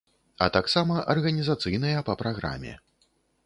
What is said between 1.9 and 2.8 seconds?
па праграме.